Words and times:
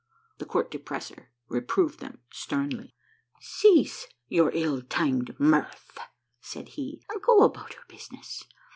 The 0.39 0.47
Court 0.47 0.71
Depressor 0.71 1.27
reproved 1.47 1.99
them 1.99 2.21
sternly." 2.31 2.95
Cease 3.59 4.07
your 4.27 4.49
ill 4.51 4.81
timed 4.81 5.39
mirth," 5.39 5.99
said 6.39 6.69
he," 6.69 7.03
and 7.11 7.21
go 7.21 7.43
about 7.43 7.75
your 7.75 7.83
business. 7.87 8.45